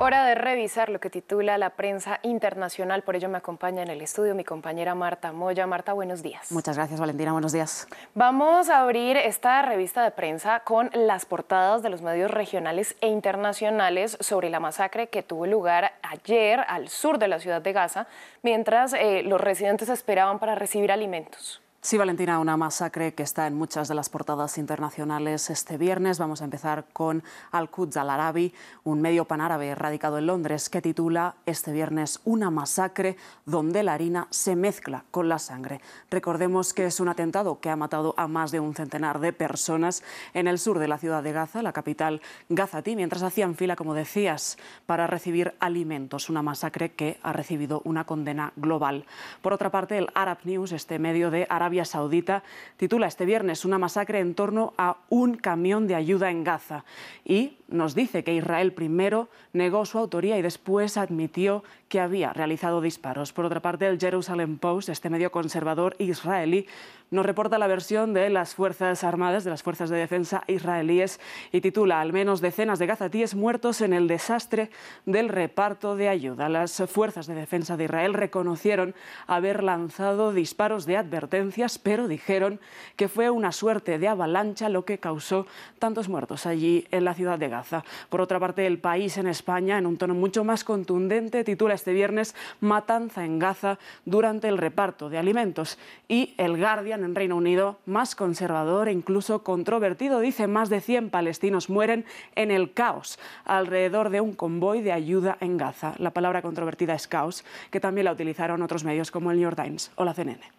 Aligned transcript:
Hora 0.00 0.24
de 0.24 0.36
revisar 0.36 0.90
lo 0.90 1.00
que 1.00 1.10
titula 1.10 1.58
la 1.58 1.70
prensa 1.70 2.20
internacional. 2.22 3.02
Por 3.02 3.16
ello 3.16 3.28
me 3.28 3.38
acompaña 3.38 3.82
en 3.82 3.90
el 3.90 4.00
estudio 4.00 4.32
mi 4.36 4.44
compañera 4.44 4.94
Marta 4.94 5.32
Moya. 5.32 5.66
Marta, 5.66 5.92
buenos 5.92 6.22
días. 6.22 6.52
Muchas 6.52 6.76
gracias, 6.76 7.00
Valentina. 7.00 7.32
Buenos 7.32 7.50
días. 7.50 7.88
Vamos 8.14 8.68
a 8.68 8.78
abrir 8.78 9.16
esta 9.16 9.60
revista 9.62 10.04
de 10.04 10.12
prensa 10.12 10.60
con 10.60 10.88
las 10.94 11.26
portadas 11.26 11.82
de 11.82 11.90
los 11.90 12.00
medios 12.00 12.30
regionales 12.30 12.94
e 13.00 13.08
internacionales 13.08 14.16
sobre 14.20 14.50
la 14.50 14.60
masacre 14.60 15.08
que 15.08 15.24
tuvo 15.24 15.46
lugar 15.46 15.94
ayer 16.02 16.60
al 16.68 16.90
sur 16.90 17.18
de 17.18 17.26
la 17.26 17.40
ciudad 17.40 17.60
de 17.60 17.72
Gaza, 17.72 18.06
mientras 18.44 18.92
eh, 18.92 19.24
los 19.24 19.40
residentes 19.40 19.88
esperaban 19.88 20.38
para 20.38 20.54
recibir 20.54 20.92
alimentos. 20.92 21.60
Sí, 21.80 21.96
Valentina, 21.96 22.40
una 22.40 22.56
masacre 22.56 23.14
que 23.14 23.22
está 23.22 23.46
en 23.46 23.54
muchas 23.54 23.86
de 23.86 23.94
las 23.94 24.08
portadas 24.08 24.58
internacionales 24.58 25.48
este 25.48 25.78
viernes. 25.78 26.18
Vamos 26.18 26.42
a 26.42 26.44
empezar 26.44 26.86
con 26.92 27.22
Al-Quds 27.52 27.96
al-Arabi, 27.98 28.52
un 28.82 29.00
medio 29.00 29.26
panárabe 29.26 29.76
radicado 29.76 30.18
en 30.18 30.26
Londres, 30.26 30.70
que 30.70 30.82
titula 30.82 31.36
este 31.46 31.70
viernes 31.70 32.20
Una 32.24 32.50
masacre 32.50 33.16
donde 33.46 33.84
la 33.84 33.94
harina 33.94 34.26
se 34.30 34.56
mezcla 34.56 35.04
con 35.12 35.28
la 35.28 35.38
sangre. 35.38 35.80
Recordemos 36.10 36.74
que 36.74 36.84
es 36.84 36.98
un 36.98 37.08
atentado 37.08 37.60
que 37.60 37.70
ha 37.70 37.76
matado 37.76 38.12
a 38.16 38.26
más 38.26 38.50
de 38.50 38.58
un 38.58 38.74
centenar 38.74 39.20
de 39.20 39.32
personas 39.32 40.02
en 40.34 40.48
el 40.48 40.58
sur 40.58 40.80
de 40.80 40.88
la 40.88 40.98
ciudad 40.98 41.22
de 41.22 41.32
Gaza, 41.32 41.62
la 41.62 41.72
capital 41.72 42.20
gazatí, 42.48 42.96
mientras 42.96 43.22
hacían 43.22 43.54
fila, 43.54 43.76
como 43.76 43.94
decías, 43.94 44.58
para 44.86 45.06
recibir 45.06 45.54
alimentos. 45.60 46.28
Una 46.28 46.42
masacre 46.42 46.90
que 46.90 47.20
ha 47.22 47.32
recibido 47.32 47.82
una 47.84 48.02
condena 48.04 48.52
global. 48.56 49.04
Por 49.42 49.52
otra 49.52 49.70
parte, 49.70 49.96
el 49.96 50.08
Arab 50.14 50.38
News, 50.42 50.72
este 50.72 50.98
medio 50.98 51.30
de 51.30 51.46
Arabia 51.48 51.67
Saudita 51.84 52.42
titula 52.76 53.06
este 53.06 53.26
viernes 53.26 53.64
una 53.64 53.78
masacre 53.78 54.20
en 54.20 54.34
torno 54.34 54.74
a 54.78 54.98
un 55.08 55.34
camión 55.34 55.86
de 55.86 55.94
ayuda 55.94 56.30
en 56.30 56.44
Gaza 56.44 56.84
y 57.24 57.58
nos 57.68 57.94
dice 57.94 58.24
que 58.24 58.34
Israel 58.34 58.72
primero 58.72 59.28
negó 59.52 59.84
su 59.84 59.98
autoría 59.98 60.38
y 60.38 60.42
después 60.42 60.96
admitió 60.96 61.62
que 61.88 62.00
había 62.00 62.32
realizado 62.32 62.80
disparos. 62.80 63.32
Por 63.32 63.44
otra 63.44 63.60
parte, 63.60 63.86
el 63.86 63.98
Jerusalem 63.98 64.58
Post, 64.58 64.88
este 64.88 65.10
medio 65.10 65.30
conservador 65.30 65.94
israelí, 65.98 66.66
nos 67.10 67.24
reporta 67.24 67.58
la 67.58 67.66
versión 67.66 68.12
de 68.12 68.28
las 68.28 68.54
Fuerzas 68.54 69.02
Armadas, 69.02 69.44
de 69.44 69.50
las 69.50 69.62
Fuerzas 69.62 69.88
de 69.88 69.96
Defensa 69.96 70.44
israelíes, 70.46 71.20
y 71.52 71.60
titula 71.60 72.00
Al 72.00 72.12
menos 72.12 72.40
decenas 72.40 72.78
de 72.78 72.86
gazatíes 72.86 73.34
muertos 73.34 73.80
en 73.80 73.92
el 73.92 74.08
desastre 74.08 74.70
del 75.06 75.28
reparto 75.28 75.96
de 75.96 76.08
ayuda. 76.08 76.48
Las 76.48 76.82
Fuerzas 76.86 77.26
de 77.26 77.34
Defensa 77.34 77.76
de 77.76 77.84
Israel 77.84 78.14
reconocieron 78.14 78.94
haber 79.26 79.62
lanzado 79.62 80.32
disparos 80.32 80.84
de 80.84 80.96
advertencias, 80.96 81.78
pero 81.78 82.08
dijeron 82.08 82.60
que 82.96 83.08
fue 83.08 83.30
una 83.30 83.52
suerte 83.52 83.98
de 83.98 84.08
avalancha 84.08 84.68
lo 84.68 84.84
que 84.84 84.98
causó 84.98 85.46
tantos 85.78 86.08
muertos 86.08 86.44
allí 86.44 86.86
en 86.90 87.04
la 87.04 87.14
ciudad 87.14 87.38
de 87.38 87.48
Gaza. 87.48 87.84
Por 88.10 88.20
otra 88.20 88.38
parte, 88.38 88.66
el 88.66 88.78
país 88.78 89.16
en 89.16 89.28
España, 89.28 89.78
en 89.78 89.86
un 89.86 89.96
tono 89.96 90.14
mucho 90.14 90.44
más 90.44 90.64
contundente, 90.64 91.44
titula 91.44 91.74
este 91.74 91.92
viernes 91.92 92.34
Matanza 92.60 93.24
en 93.24 93.38
Gaza 93.38 93.78
durante 94.04 94.48
el 94.48 94.58
reparto 94.58 95.08
de 95.08 95.18
alimentos. 95.18 95.78
Y 96.08 96.34
el 96.36 96.58
Guardian 96.58 96.97
en 97.04 97.14
Reino 97.14 97.36
Unido, 97.36 97.78
más 97.86 98.14
conservador 98.14 98.88
e 98.88 98.92
incluso 98.92 99.42
controvertido, 99.42 100.20
dice 100.20 100.46
más 100.46 100.68
de 100.68 100.80
100 100.80 101.10
palestinos 101.10 101.70
mueren 101.70 102.04
en 102.34 102.50
el 102.50 102.72
caos 102.72 103.18
alrededor 103.44 104.10
de 104.10 104.20
un 104.20 104.34
convoy 104.34 104.82
de 104.82 104.92
ayuda 104.92 105.36
en 105.40 105.56
Gaza. 105.56 105.94
La 105.98 106.10
palabra 106.10 106.42
controvertida 106.42 106.94
es 106.94 107.08
caos, 107.08 107.44
que 107.70 107.80
también 107.80 108.04
la 108.04 108.12
utilizaron 108.12 108.62
otros 108.62 108.84
medios 108.84 109.10
como 109.10 109.30
el 109.30 109.38
New 109.38 109.44
York 109.44 109.62
Times 109.62 109.90
o 109.96 110.04
la 110.04 110.14
CNN. 110.14 110.58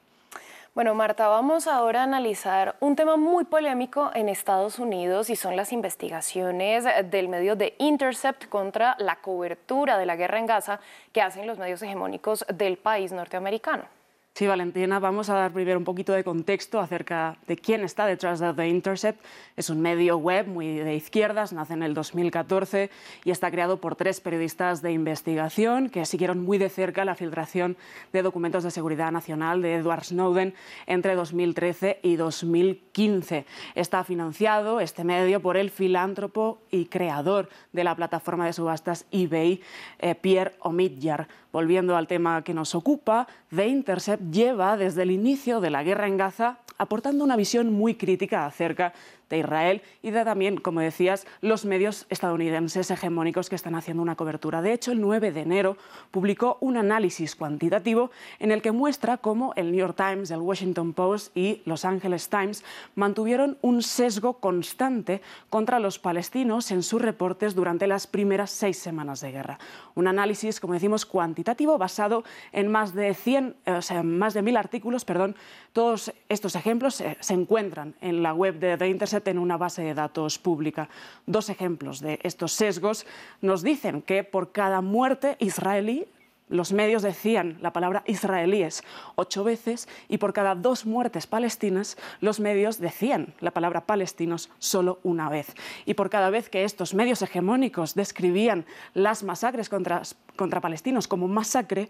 Bueno, 0.75 0.93
Marta, 0.93 1.27
vamos 1.27 1.67
ahora 1.67 2.01
a 2.01 2.03
analizar 2.03 2.75
un 2.79 2.95
tema 2.95 3.17
muy 3.17 3.43
polémico 3.43 4.11
en 4.13 4.29
Estados 4.29 4.77
Unidos 4.79 5.29
y 5.29 5.35
son 5.35 5.55
las 5.55 5.73
investigaciones 5.73 6.85
del 7.09 7.27
medio 7.27 7.55
de 7.55 7.73
Intercept 7.79 8.45
contra 8.47 8.95
la 8.99 9.15
cobertura 9.17 9.97
de 9.97 10.05
la 10.05 10.15
guerra 10.15 10.39
en 10.39 10.45
Gaza 10.45 10.79
que 11.11 11.21
hacen 11.21 11.47
los 11.47 11.57
medios 11.57 11.81
hegemónicos 11.81 12.45
del 12.53 12.77
país 12.77 13.11
norteamericano. 13.11 13.98
Sí, 14.39 14.47
Valentina, 14.47 14.99
vamos 14.99 15.29
a 15.29 15.33
dar 15.33 15.51
primero 15.51 15.77
un 15.77 15.83
poquito 15.83 16.13
de 16.13 16.23
contexto 16.23 16.79
acerca 16.79 17.35
de 17.45 17.57
quién 17.57 17.83
está 17.83 18.05
detrás 18.05 18.39
de 18.39 18.53
The 18.53 18.69
Intercept. 18.69 19.21
Es 19.57 19.69
un 19.69 19.81
medio 19.81 20.15
web 20.15 20.47
muy 20.47 20.77
de 20.77 20.95
izquierdas, 20.95 21.51
nace 21.51 21.73
en 21.73 21.83
el 21.83 21.93
2014 21.93 22.89
y 23.25 23.31
está 23.31 23.51
creado 23.51 23.81
por 23.81 23.97
tres 23.97 24.21
periodistas 24.21 24.81
de 24.81 24.93
investigación 24.93 25.89
que 25.89 26.05
siguieron 26.05 26.39
muy 26.41 26.57
de 26.57 26.69
cerca 26.69 27.03
la 27.03 27.15
filtración 27.15 27.75
de 28.13 28.21
documentos 28.21 28.63
de 28.63 28.71
seguridad 28.71 29.11
nacional 29.11 29.61
de 29.61 29.75
Edward 29.75 30.05
Snowden 30.05 30.53
entre 30.87 31.15
2013 31.15 31.99
y 32.01 32.15
2015. 32.15 33.45
Está 33.75 34.05
financiado 34.05 34.79
este 34.79 35.03
medio 35.03 35.41
por 35.41 35.57
el 35.57 35.69
filántropo 35.69 36.59
y 36.71 36.85
creador 36.85 37.49
de 37.73 37.83
la 37.83 37.93
plataforma 37.93 38.45
de 38.45 38.53
subastas 38.53 39.05
eBay, 39.11 39.59
eh, 39.99 40.15
Pierre 40.15 40.55
Omidyar. 40.59 41.27
Volviendo 41.51 41.95
al 41.95 42.07
tema 42.07 42.43
que 42.43 42.53
nos 42.53 42.75
ocupa, 42.75 43.27
The 43.55 43.67
Intercept 43.67 44.31
lleva 44.31 44.77
desde 44.77 45.03
el 45.03 45.11
inicio 45.11 45.61
de 45.61 45.71
la 45.71 45.83
guerra 45.83 46.07
en 46.07 46.17
Gaza 46.17 46.59
aportando 46.77 47.23
una 47.23 47.35
visión 47.35 47.71
muy 47.73 47.95
crítica 47.95 48.45
acerca 48.45 48.93
de 49.29 49.39
Israel 49.39 49.81
y 50.01 50.11
de 50.11 50.25
también, 50.25 50.57
como 50.57 50.79
decías, 50.79 51.25
los 51.41 51.65
medios 51.65 52.05
estadounidenses 52.09 52.91
hegemónicos 52.91 53.49
que 53.49 53.55
están 53.55 53.75
haciendo 53.75 54.03
una 54.03 54.15
cobertura. 54.15 54.61
De 54.61 54.73
hecho, 54.73 54.91
el 54.91 55.01
9 55.01 55.31
de 55.31 55.41
enero 55.41 55.77
publicó 56.11 56.57
un 56.61 56.77
análisis 56.77 57.35
cuantitativo 57.35 58.11
en 58.39 58.51
el 58.51 58.61
que 58.61 58.71
muestra 58.71 59.17
cómo 59.17 59.53
el 59.55 59.71
New 59.71 59.79
York 59.79 59.95
Times, 59.95 60.31
el 60.31 60.41
Washington 60.41 60.93
Post 60.93 61.35
y 61.35 61.61
Los 61.65 61.85
Angeles 61.85 62.29
Times 62.29 62.63
mantuvieron 62.95 63.57
un 63.61 63.81
sesgo 63.81 64.33
constante 64.33 65.21
contra 65.49 65.79
los 65.79 65.99
palestinos 65.99 66.71
en 66.71 66.83
sus 66.83 67.01
reportes 67.01 67.55
durante 67.55 67.87
las 67.87 68.07
primeras 68.07 68.51
seis 68.51 68.77
semanas 68.77 69.21
de 69.21 69.31
guerra. 69.31 69.59
Un 69.95 70.07
análisis, 70.07 70.59
como 70.59 70.73
decimos, 70.73 71.05
cuantitativo 71.05 71.77
basado 71.77 72.23
en 72.51 72.67
más 72.67 72.93
de 72.93 73.13
100, 73.13 73.55
eh, 73.65 73.71
o 73.71 73.81
sea, 73.81 74.03
más 74.03 74.33
de 74.33 74.41
mil 74.41 74.57
artículos, 74.57 75.05
perdón. 75.05 75.35
Todos 75.73 76.13
estos 76.29 76.55
ejemplos 76.55 76.99
eh, 77.01 77.17
se 77.19 77.33
encuentran 77.33 77.95
en 78.01 78.23
la 78.23 78.33
web 78.33 78.59
de 78.59 78.77
The 78.77 78.87
Intercept 78.87 79.18
en 79.27 79.39
una 79.39 79.57
base 79.57 79.81
de 79.81 79.93
datos 79.93 80.39
pública. 80.39 80.89
Dos 81.25 81.49
ejemplos 81.49 81.99
de 81.99 82.19
estos 82.23 82.53
sesgos 82.53 83.05
nos 83.41 83.63
dicen 83.63 84.01
que 84.01 84.23
por 84.23 84.51
cada 84.51 84.81
muerte 84.81 85.35
israelí, 85.39 86.07
los 86.49 86.73
medios 86.73 87.03
decían 87.03 87.59
la 87.61 87.73
palabra 87.73 88.03
israelíes 88.07 88.83
ocho 89.15 89.43
veces 89.43 89.87
y 90.07 90.17
por 90.17 90.33
cada 90.33 90.55
dos 90.55 90.85
muertes 90.85 91.27
palestinas 91.27 91.95
los 92.21 92.39
medios 92.39 92.79
decían 92.79 93.35
la 93.39 93.51
palabra 93.51 93.85
palestinos 93.85 94.49
solo 94.57 94.99
una 95.03 95.29
vez. 95.29 95.53
Y 95.85 95.93
por 95.93 96.09
cada 96.09 96.31
vez 96.31 96.49
que 96.49 96.63
estos 96.63 96.95
medios 96.95 97.21
hegemónicos 97.21 97.93
describían 97.93 98.65
las 98.95 99.23
masacres 99.23 99.69
contra, 99.69 100.01
contra 100.35 100.59
palestinos 100.59 101.07
como 101.07 101.27
masacre, 101.27 101.89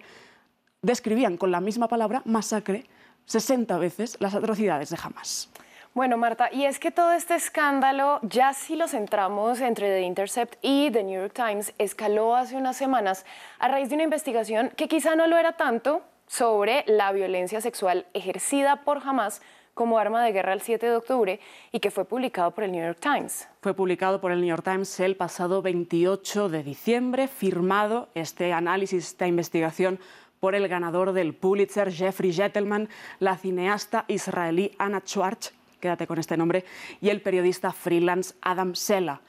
describían 0.81 1.37
con 1.37 1.51
la 1.51 1.61
misma 1.61 1.87
palabra 1.87 2.21
masacre 2.25 2.85
60 3.25 3.77
veces 3.77 4.17
las 4.19 4.35
atrocidades 4.35 4.89
de 4.89 4.97
Hamas. 5.01 5.49
Bueno, 5.95 6.17
Marta, 6.17 6.49
y 6.51 6.65
es 6.65 6.79
que 6.79 6.91
todo 6.91 7.13
este 7.13 7.33
escándalo, 7.33 8.19
ya 8.21 8.53
si 8.53 8.75
lo 8.75 8.87
centramos 8.87 9.59
entre 9.59 9.89
The 9.89 10.01
Intercept 10.01 10.55
y 10.61 10.91
The 10.91 11.03
New 11.03 11.19
York 11.19 11.33
Times, 11.33 11.73
escaló 11.79 12.35
hace 12.35 12.55
unas 12.55 12.77
semanas 12.77 13.25
a 13.57 13.67
raíz 13.67 13.89
de 13.89 13.95
una 13.95 14.03
investigación 14.03 14.71
que 14.77 14.87
quizá 14.87 15.15
no 15.15 15.25
lo 15.25 15.35
era 15.37 15.53
tanto 15.53 16.03
sobre 16.27 16.83
la 16.85 17.11
violencia 17.11 17.59
sexual 17.59 18.05
ejercida 18.13 18.83
por 18.83 18.99
Hamas 18.99 19.41
como 19.73 19.97
arma 19.97 20.23
de 20.23 20.31
guerra 20.31 20.53
el 20.53 20.61
7 20.61 20.85
de 20.85 20.95
octubre 20.95 21.39
y 21.71 21.79
que 21.79 21.89
fue 21.89 22.05
publicado 22.05 22.51
por 22.51 22.65
el 22.65 22.71
New 22.71 22.85
York 22.85 22.99
Times. 22.99 23.47
Fue 23.61 23.73
publicado 23.73 24.21
por 24.21 24.31
el 24.31 24.41
New 24.41 24.49
York 24.49 24.63
Times 24.63 24.99
el 24.99 25.15
pasado 25.15 25.63
28 25.63 26.49
de 26.49 26.63
diciembre, 26.63 27.27
firmado 27.27 28.09
este 28.13 28.53
análisis, 28.53 29.07
esta 29.07 29.25
investigación 29.25 29.99
por 30.39 30.53
el 30.53 30.67
ganador 30.67 31.13
del 31.13 31.33
Pulitzer, 31.33 31.91
Jeffrey 31.91 32.31
Gentleman, 32.31 32.89
la 33.19 33.37
cineasta 33.37 34.05
israelí 34.07 34.71
Anna 34.77 35.01
Schwartz, 35.01 35.53
quédate 35.79 36.07
con 36.07 36.19
este 36.19 36.37
nombre, 36.37 36.65
y 37.01 37.09
el 37.09 37.21
periodista 37.21 37.71
freelance 37.71 38.35
Adam 38.41 38.75
Sela 38.75 39.21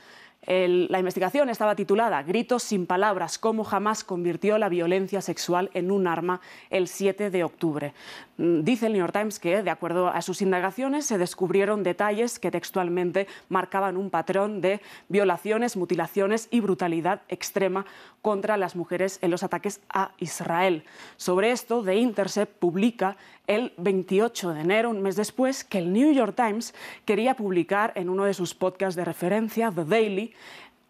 la 0.47 0.99
investigación 0.99 1.51
estaba 1.51 1.77
titulada 1.77 2.23
Gritos 2.23 2.63
sin 2.63 2.87
palabras, 2.87 3.39
cómo 3.39 3.63
jamás 3.63 4.05
convirtió 4.05 4.57
la 4.57 4.71
violencia 4.71 5.21
sexual 5.21 5.71
en 5.75 5.91
un 5.91 6.07
arma 6.07 6.41
el 6.71 6.89
7 6.89 7.31
de 7.31 7.45
octubre. 7.45 7.93
Mm, 8.39 8.63
dice 8.63 8.87
el 8.87 8.93
New 8.95 9.01
York 9.01 9.13
Times 9.13 9.39
que, 9.39 9.63
de 9.63 9.71
acuerdo 9.71 10.09
a 10.09 10.23
sus 10.23 10.41
indagaciones, 10.41 11.05
se 11.05 11.19
descubrieron 11.19 11.83
detalles 11.83 12.39
que 12.39 12.51
textualmente 12.51 13.27
marcaban 13.49 13.99
un 13.99 14.09
patrón 14.09 14.61
de 14.63 14.81
violaciones, 15.09 15.77
mutilaciones 15.77 16.49
y 16.51 16.61
brutalidad 16.61 17.21
extrema 17.29 17.85
contra 18.23 18.57
las 18.57 18.77
mujeres 18.77 19.19
en 19.23 19.31
los 19.31 19.43
ataques 19.43 19.81
a 19.91 20.13
Israel. 20.19 20.85
Sobre 21.17 21.53
esto, 21.53 21.83
The 21.83 21.97
Intercept 21.97 22.59
publica 22.59 23.17
el 23.47 23.73
28 23.79 24.55
de 24.55 24.61
enero, 24.61 24.91
un 24.91 25.03
mes 25.03 25.17
después, 25.17 25.65
que 25.65 25.79
el 25.79 25.93
New 25.93 26.13
York 26.13 26.35
Times 26.37 26.73
quería 27.05 27.35
publicar 27.35 27.93
en 27.97 28.09
uno 28.09 28.25
de 28.25 28.33
sus 28.33 28.55
podcasts 28.55 28.97
de 28.97 29.05
referencia, 29.05 29.73
The 29.75 29.85
Daily, 29.85 30.30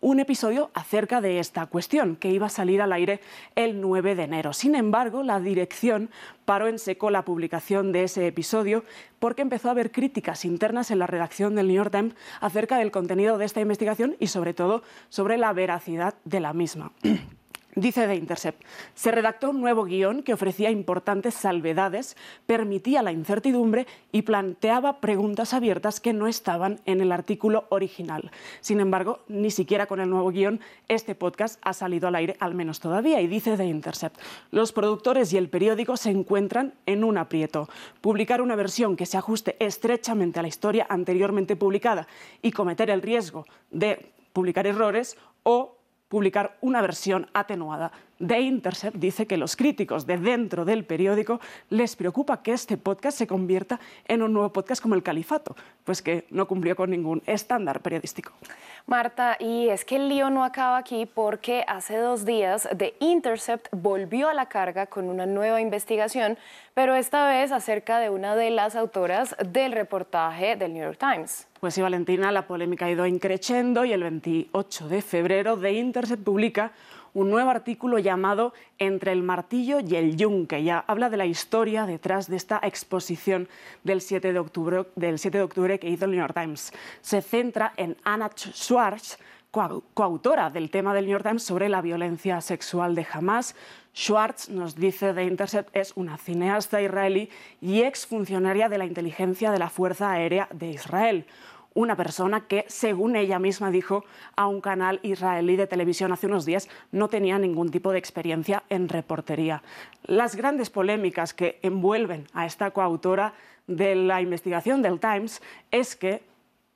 un 0.01 0.19
episodio 0.19 0.71
acerca 0.73 1.21
de 1.21 1.39
esta 1.39 1.67
cuestión, 1.67 2.17
que 2.17 2.31
iba 2.31 2.47
a 2.47 2.51
salir 2.51 2.81
al 2.81 2.93
aire 2.93 3.21
el 3.55 3.81
9 3.81 4.15
de 4.15 4.23
enero. 4.23 4.53
Sin 4.53 4.75
embargo, 4.75 5.23
la 5.23 5.41
dirección 5.41 6.11
paró 6.45 6.69
en 6.69 6.79
seco 6.79 7.11
la 7.11 7.25
publicación 7.25 7.93
de 7.93 8.05
ese 8.05 8.27
episodio 8.27 8.85
porque 9.19 9.43
empezó 9.43 9.69
a 9.69 9.73
haber 9.73 9.93
críticas 9.93 10.45
internas 10.45 10.91
en 10.91 10.99
la 10.99 11.07
redacción 11.07 11.55
del 11.55 11.67
New 11.69 11.77
York 11.77 11.93
Times 11.93 12.15
acerca 12.41 12.79
del 12.79 12.91
contenido 12.91 13.37
de 13.37 13.45
esta 13.45 13.61
investigación 13.61 14.17
y 14.19 14.29
sobre 14.29 14.55
todo 14.55 14.83
sobre 15.11 15.37
la 15.37 15.53
veracidad 15.53 16.15
de 16.25 16.41
la 16.41 16.55
misma. 16.55 16.93
Dice 17.77 18.09
The 18.09 18.17
Intercept, 18.17 18.65
se 18.95 19.13
redactó 19.13 19.51
un 19.51 19.61
nuevo 19.61 19.85
guion 19.85 20.25
que 20.25 20.33
ofrecía 20.33 20.73
importantes 20.73 21.35
salvedades, 21.35 22.17
permitía 22.45 23.01
la 23.01 23.13
incertidumbre 23.13 23.87
y 24.11 24.23
planteaba 24.23 25.01
preguntas 25.01 25.55
abiertas 25.55 26.01
que 26.01 26.13
no 26.13 26.27
estaban 26.27 26.81
en 26.85 27.01
el 27.01 27.13
artículo 27.13 27.67
original. 27.69 28.33
Sin 28.61 28.81
embargo, 28.81 29.21
ni 29.29 29.53
siquiera 29.53 29.87
con 29.87 30.01
el 30.01 30.11
nuevo 30.11 30.31
guion 30.31 30.59
este 30.89 31.15
podcast 31.15 31.61
ha 31.63 31.73
salido 31.73 32.09
al 32.09 32.17
aire, 32.17 32.37
al 32.41 32.55
menos 32.55 32.81
todavía. 32.81 33.21
Y 33.21 33.29
dice 33.29 33.57
The 33.57 33.67
Intercept, 33.67 34.19
los 34.51 34.73
productores 34.73 35.33
y 35.33 35.37
el 35.37 35.49
periódico 35.49 35.97
se 35.97 36.11
encuentran 36.11 36.75
en 36.87 37.05
un 37.05 37.19
aprieto. 37.19 37.69
Publicar 38.01 38.43
una 38.43 38.57
versión 38.57 38.97
que 38.97 39.07
se 39.07 39.17
ajuste 39.17 39.55
estrechamente 39.61 40.41
a 40.41 40.43
la 40.43 40.49
historia 40.49 40.87
anteriormente 40.89 41.55
publicada 41.55 42.09
y 42.43 42.51
cometer 42.51 42.91
el 42.91 43.01
riesgo 43.01 43.47
de 43.71 44.11
publicar 44.33 44.67
errores 44.67 45.17
o 45.45 45.80
publicar 46.11 46.59
una 46.61 46.83
versión 46.83 47.31
atenuada. 47.33 47.93
The 48.25 48.39
Intercept 48.39 48.97
dice 48.97 49.27
que 49.27 49.37
los 49.37 49.57
críticos 49.57 50.07
de 50.07 50.19
dentro 50.19 50.65
del 50.65 50.85
periódico 50.85 51.41
les 51.71 51.97
preocupa 51.97 52.43
que 52.43 52.53
este 52.53 52.77
podcast 52.77 53.17
se 53.17 53.27
convierta 53.27 53.81
en 54.07 54.23
un 54.23 54.33
nuevo 54.33 54.53
podcast 54.53 54.83
como 54.83 54.95
El 54.95 55.03
Califato, 55.03 55.57
pues 55.85 56.03
que 56.03 56.27
no 56.31 56.47
cumplió 56.47 56.77
con 56.77 56.91
ningún 56.91 57.23
estándar 57.27 57.81
periodístico. 57.81 58.33
Marta, 58.87 59.37
y 59.39 59.69
es 59.69 59.85
que 59.85 59.97
el 59.97 60.09
lío 60.09 60.31
no 60.31 60.45
acaba 60.45 60.77
aquí 60.77 61.07
porque 61.07 61.65
hace 61.67 61.97
dos 61.97 62.25
días 62.25 62.69
The 62.77 62.95
Intercept 63.01 63.69
volvió 63.73 64.29
a 64.29 64.35
la 64.35 64.47
carga 64.47 64.87
con 64.87 65.09
una 65.09 65.27
nueva 65.27 65.61
investigación, 65.61 66.37
pero 66.75 66.95
esta 66.95 67.27
vez 67.27 67.53
acerca 67.53 67.99
de 68.01 68.11
una 68.11 68.37
de 68.37 68.51
las 68.51 68.77
autoras 68.77 69.35
del 69.47 69.73
reportaje 69.73 70.57
del 70.57 70.75
New 70.75 70.83
York 70.83 70.99
Times. 70.99 71.47
Pues 71.61 71.75
sí, 71.75 71.83
Valentina, 71.83 72.33
la 72.33 72.47
polémica 72.47 72.87
ha 72.87 72.91
ido 72.91 73.07
increciendo 73.07 73.85
y 73.85 73.93
el 73.93 74.03
28 74.03 74.89
de 74.89 75.03
febrero 75.03 75.59
The 75.59 75.73
Intercept 75.73 76.25
publica 76.25 76.73
un 77.15 77.31
nuevo 77.31 77.51
artículo 77.51 77.99
llamado 77.99 78.53
Entre 78.79 79.13
el 79.13 79.23
martillo 79.23 79.81
y 79.81 79.97
el 79.97 80.17
yunque. 80.17 80.63
Ya 80.63 80.85
habla 80.87 81.11
de 81.11 81.17
la 81.17 81.27
historia 81.27 81.87
detrás 81.87 82.29
de 82.29 82.37
esta 82.37 82.61
exposición 82.63 83.49
del 83.85 84.01
7 84.01 84.33
de 84.33 84.39
octubre, 84.39 84.87
del 84.97 85.19
7 85.19 85.39
de 85.39 85.79
que 85.79 85.89
hizo 85.89 86.05
el 86.05 86.13
New 86.13 86.21
York 86.21 86.35
Times. 86.35 86.73
Se 87.01 87.23
centra 87.23 87.73
en 87.77 87.97
Anna 88.05 88.31
Schwartz, 88.35 89.19
coautora 89.51 90.51
del 90.51 90.71
tema 90.71 90.95
del 90.95 91.07
New 91.07 91.13
York 91.13 91.25
Times 91.25 91.43
sobre 91.43 91.69
la 91.69 91.83
violencia 91.83 92.41
sexual 92.41 92.95
de 92.95 93.07
Hamas. 93.13 93.57
Schwartz, 93.95 94.49
nos 94.49 94.77
dice 94.77 95.13
The 95.13 95.25
Intercept, 95.25 95.77
es 95.77 95.93
una 95.97 96.17
cineasta 96.17 96.81
israelí 96.81 97.29
y 97.61 97.83
exfuncionaria 97.83 98.69
de 98.69 98.79
la 98.79 98.87
inteligencia 98.87 99.51
de 99.51 99.59
la 99.59 99.69
Fuerza 99.69 100.13
Aérea 100.13 100.49
de 100.53 100.71
Israel 100.71 101.27
una 101.75 101.97
persona 101.97 102.47
que, 102.47 102.65
según 102.69 103.17
ella 103.17 103.39
misma 103.39 103.71
dijo 103.71 104.05
a 104.37 104.47
un 104.47 104.61
canal 104.61 105.01
israelí 105.03 105.57
de 105.57 105.67
televisión 105.67 106.13
hace 106.13 106.27
unos 106.27 106.45
días, 106.45 106.69
no 106.93 107.09
tenía 107.09 107.39
ningún 107.39 107.71
tipo 107.71 107.93
de 107.93 107.99
experiencia 107.99 108.65
en 108.69 108.89
reportería. 108.89 109.63
Las 110.05 110.37
grandes 110.37 110.71
polémicas 110.71 111.33
que 111.33 111.59
envuelven 111.63 112.27
a 112.33 112.47
esta 112.47 112.73
coautora 112.73 113.35
de 113.67 113.95
la 113.95 114.21
investigación 114.21 114.83
del 114.83 114.99
Times 114.99 115.41
es 115.71 115.95
que 115.95 116.23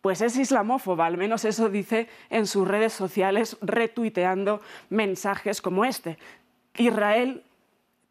pues 0.00 0.20
es 0.20 0.36
islamófoba, 0.36 1.06
al 1.06 1.16
menos 1.16 1.46
eso 1.46 1.70
dice 1.70 2.08
en 2.28 2.46
sus 2.46 2.68
redes 2.68 2.92
sociales, 2.92 3.56
retuiteando 3.62 4.60
mensajes 4.90 5.62
como 5.62 5.86
este. 5.86 6.18
Israel 6.76 7.42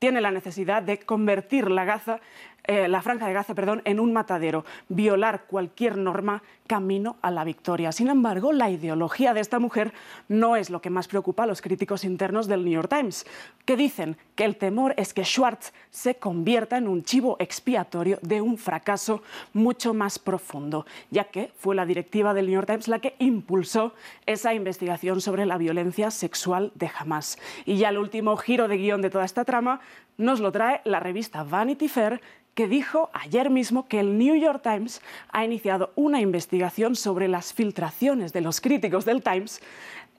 tiene 0.04 0.20
la 0.20 0.32
necesidad 0.32 0.84
de 0.84 1.00
convertir 1.00 1.72
la 1.72 1.86
Gaza 1.86 2.20
eh, 2.66 2.88
la 2.88 3.02
franja 3.02 3.28
de 3.28 3.34
Gaza 3.34 3.54
perdón, 3.54 3.82
en 3.84 4.00
un 4.00 4.14
matadero, 4.14 4.64
violar 4.88 5.46
cualquier 5.48 5.98
norma 5.98 6.44
camino 6.66 7.18
a 7.22 7.30
la 7.30 7.44
victoria. 7.44 7.92
Sin 7.92 8.08
embargo, 8.08 8.54
la 8.54 8.70
ideología 8.70 9.34
de 9.34 9.42
esta 9.42 9.60
mujer 9.60 9.94
no 10.30 10.56
es 10.56 10.70
lo 10.70 10.82
que 10.82 10.90
más 10.90 11.10
preocupa 11.10 11.44
a 11.44 11.46
los 11.46 11.62
críticos 11.62 12.06
internos 12.06 12.48
del 12.48 12.64
New 12.64 12.74
York 12.74 12.88
Times, 12.90 13.26
que 13.66 13.76
dicen 13.76 14.16
que 14.36 14.46
el 14.46 14.56
temor 14.56 14.94
es 14.96 15.14
que 15.14 15.26
Schwartz 15.26 15.74
se 15.92 16.16
convierta 16.16 16.78
en 16.78 16.88
un 16.88 17.04
chivo 17.04 17.36
expiatorio 17.40 18.18
de 18.22 18.40
un 18.40 18.58
fracaso 18.58 19.24
mucho 19.52 19.94
más 19.94 20.18
profundo, 20.18 20.86
ya 21.12 21.26
que 21.26 21.52
fue 21.58 21.76
la 21.76 21.86
directiva 21.86 22.34
del 22.34 22.46
New 22.46 22.56
York 22.56 22.68
Times 22.68 22.88
la 22.88 23.00
que 23.00 23.16
impulsó 23.20 23.94
esa 24.26 24.54
investigación 24.54 25.20
sobre 25.20 25.46
la 25.46 25.58
violencia 25.58 26.12
sexual 26.12 26.72
de 26.76 26.90
Hamas. 26.98 27.38
Y 27.66 27.76
ya 27.76 27.90
el 27.90 27.98
último 27.98 28.38
giro 28.38 28.70
de 28.70 28.78
guion 28.78 29.02
de 29.02 29.10
toda 29.10 29.26
esta 29.26 29.44
trama 29.44 29.82
nos 30.18 30.40
lo 30.40 30.52
trae 30.52 30.82
la 30.86 31.00
revista 31.00 31.44
Vanity 31.44 31.88
Fair, 31.88 32.22
que 32.54 32.68
dijo 32.68 33.10
ayer 33.14 33.50
mismo 33.50 33.88
que 33.88 34.00
el 34.00 34.18
New 34.18 34.36
York 34.36 34.62
Times 34.62 35.02
ha 35.30 35.44
iniciado 35.44 35.92
una 35.96 36.22
investigación 36.22 36.96
sobre 36.96 37.28
las 37.28 37.54
filtraciones 37.54 38.32
de 38.32 38.42
los 38.42 38.62
críticos 38.62 39.06
del 39.06 39.24
Times. 39.24 39.62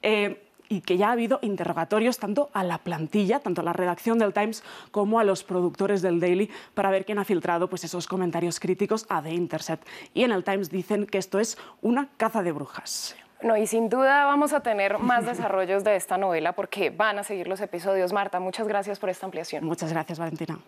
Eh, 0.03 0.41
y 0.69 0.81
que 0.81 0.97
ya 0.97 1.09
ha 1.09 1.13
habido 1.13 1.39
interrogatorios 1.43 2.19
tanto 2.19 2.51
a 2.53 2.65
la 2.65 2.79
plantilla, 2.79 3.41
tanto 3.41 3.61
a 3.61 3.65
la 3.65 3.73
redacción 3.73 4.19
del 4.19 4.33
Times 4.33 4.63
como 4.91 5.21
a 5.21 5.25
los 5.25 5.45
productores 5.45 6.03
del 6.03 6.21
Daily 6.21 6.51
para 6.73 6.91
ver 6.91 7.05
quién 7.05 7.19
ha 7.19 7.25
filtrado 7.25 7.69
pues, 7.69 7.85
esos 7.85 8.07
comentarios 8.07 8.61
críticos 8.61 9.07
a 9.09 9.23
The 9.23 9.33
Intercept. 9.33 9.87
Y 10.15 10.23
en 10.23 10.33
el 10.33 10.43
Times 10.43 10.71
dicen 10.71 11.07
que 11.07 11.19
esto 11.19 11.39
es 11.39 11.59
una 11.83 12.09
caza 12.17 12.43
de 12.43 12.53
brujas. 12.53 13.15
No, 13.45 13.59
y 13.59 13.67
sin 13.67 13.91
duda 13.91 14.25
vamos 14.25 14.55
a 14.55 14.61
tener 14.61 14.99
más 14.99 15.27
desarrollos 15.33 15.85
de 15.85 15.97
esta 15.97 16.17
novela 16.17 16.55
porque 16.55 16.89
van 16.89 17.19
a 17.19 17.25
seguir 17.25 17.47
los 17.47 17.61
episodios. 17.61 18.11
Marta, 18.11 18.41
muchas 18.41 18.67
gracias 18.67 18.99
por 18.99 19.11
esta 19.11 19.27
ampliación. 19.27 19.65
Muchas 19.65 19.93
gracias, 19.93 20.19
Valentina. 20.19 20.59